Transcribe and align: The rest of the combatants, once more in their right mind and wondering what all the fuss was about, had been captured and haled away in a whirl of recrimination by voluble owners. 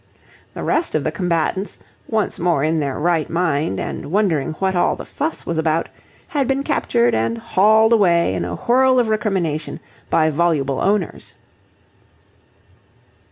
The 0.55 0.63
rest 0.63 0.95
of 0.95 1.03
the 1.03 1.11
combatants, 1.11 1.77
once 2.07 2.39
more 2.39 2.63
in 2.63 2.79
their 2.79 2.97
right 2.97 3.29
mind 3.29 3.79
and 3.79 4.07
wondering 4.11 4.53
what 4.53 4.73
all 4.75 4.95
the 4.95 5.05
fuss 5.05 5.45
was 5.45 5.59
about, 5.59 5.89
had 6.29 6.47
been 6.47 6.63
captured 6.63 7.13
and 7.13 7.37
haled 7.37 7.93
away 7.93 8.33
in 8.33 8.43
a 8.43 8.55
whirl 8.55 8.97
of 8.97 9.09
recrimination 9.09 9.79
by 10.09 10.31
voluble 10.31 10.79
owners. 10.81 11.35